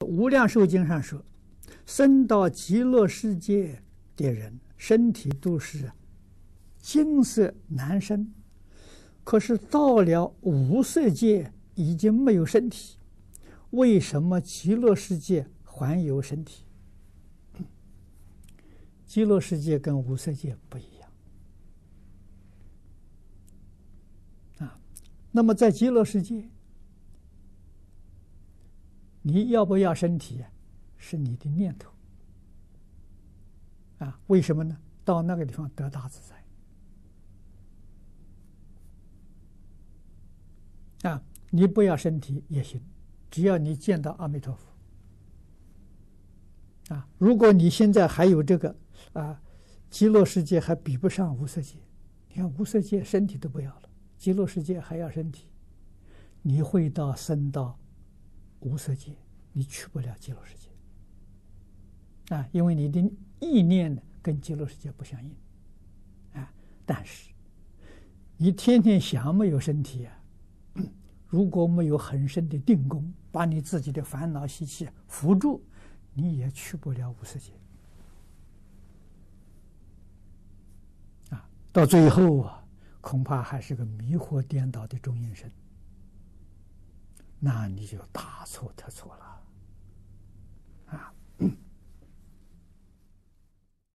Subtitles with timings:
[0.06, 1.22] 《无量寿经》上说
[1.84, 3.82] ：“生到极乐世界
[4.16, 5.92] 的人，身体都是
[6.78, 8.32] 金色男身，
[9.24, 12.96] 可是到了无色界已经没有身体。
[13.72, 16.64] 为什么极乐世界还有身体？
[19.06, 21.10] 极乐世界跟无色界不一样
[24.60, 24.80] 啊。
[25.30, 26.48] 那么在极乐世界。”
[29.22, 30.44] 你要不要身体？
[31.02, 31.90] 是你的念头
[34.00, 34.20] 啊？
[34.26, 34.76] 为什么呢？
[35.02, 36.20] 到那个地方得大自
[41.00, 41.22] 在啊！
[41.48, 42.82] 你不要身体也行，
[43.30, 44.66] 只要你见到阿弥陀佛
[46.94, 47.08] 啊！
[47.16, 48.76] 如果你现在还有这个
[49.14, 49.40] 啊，
[49.88, 51.78] 极乐世界还比不上无色界。
[52.28, 55.46] 你看无色界身体都不要了，极乐世界还要身体，
[56.42, 57.78] 你会到生到。
[58.60, 59.12] 无色界，
[59.52, 63.00] 你去不了极乐世界啊，因为你的
[63.40, 65.34] 意念呢跟极乐世界不相应
[66.34, 66.52] 啊。
[66.86, 67.30] 但是
[68.36, 70.22] 你天天想没有身体啊，
[71.26, 75.62] 如果没有很深的定功，把你自己的烦恼习气扶住，
[76.12, 77.52] 你也去不了无色界
[81.30, 81.48] 啊。
[81.72, 82.64] 到最后啊，
[83.00, 85.50] 恐怕还是个迷惑颠倒的中阴身。
[87.40, 89.42] 那你就大错特错了，
[90.86, 91.12] 啊！